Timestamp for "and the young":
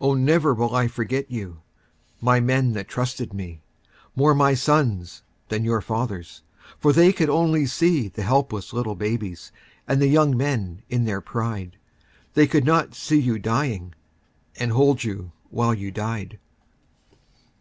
9.86-10.36